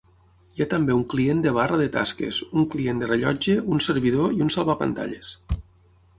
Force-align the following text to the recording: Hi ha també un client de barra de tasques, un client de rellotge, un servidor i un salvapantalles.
Hi 0.53 0.61
ha 0.63 0.67
també 0.69 0.95
un 0.99 1.03
client 1.11 1.43
de 1.43 1.53
barra 1.57 1.77
de 1.81 1.85
tasques, 1.97 2.39
un 2.63 2.65
client 2.77 3.03
de 3.05 3.11
rellotge, 3.13 3.59
un 3.77 3.85
servidor 3.91 4.35
i 4.41 4.43
un 4.49 4.53
salvapantalles. 4.59 5.33